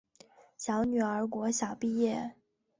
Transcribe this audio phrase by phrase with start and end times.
[0.57, 2.33] 小女儿国小毕业